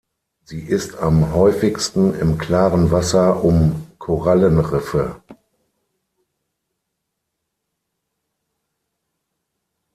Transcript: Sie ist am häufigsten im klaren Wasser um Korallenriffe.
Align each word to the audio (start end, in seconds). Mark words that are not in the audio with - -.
Sie 0.45 0.61
ist 0.63 0.97
am 0.97 1.31
häufigsten 1.35 2.15
im 2.15 2.39
klaren 2.39 2.89
Wasser 2.89 3.43
um 3.43 3.85
Korallenriffe. 3.99 5.21